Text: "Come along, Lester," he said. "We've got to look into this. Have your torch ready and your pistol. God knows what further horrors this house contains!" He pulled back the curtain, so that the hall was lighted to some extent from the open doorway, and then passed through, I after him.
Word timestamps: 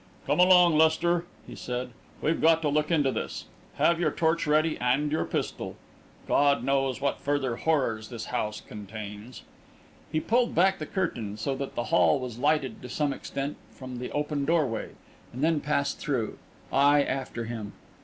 "Come 0.25 0.39
along, 0.39 0.79
Lester," 0.79 1.25
he 1.45 1.53
said. 1.53 1.91
"We've 2.23 2.41
got 2.41 2.63
to 2.63 2.69
look 2.69 2.89
into 2.89 3.11
this. 3.11 3.45
Have 3.75 3.99
your 3.99 4.09
torch 4.09 4.47
ready 4.47 4.75
and 4.79 5.11
your 5.11 5.25
pistol. 5.25 5.75
God 6.27 6.63
knows 6.63 6.99
what 6.99 7.19
further 7.21 7.57
horrors 7.57 8.09
this 8.09 8.25
house 8.33 8.61
contains!" 8.61 9.43
He 10.11 10.19
pulled 10.19 10.55
back 10.55 10.79
the 10.79 10.87
curtain, 10.87 11.37
so 11.37 11.53
that 11.53 11.75
the 11.75 11.83
hall 11.93 12.19
was 12.19 12.39
lighted 12.39 12.81
to 12.81 12.89
some 12.89 13.13
extent 13.13 13.57
from 13.69 13.99
the 13.99 14.11
open 14.11 14.43
doorway, 14.43 14.93
and 15.31 15.43
then 15.43 15.59
passed 15.61 15.99
through, 15.99 16.39
I 16.73 17.03
after 17.03 17.45
him. 17.45 17.73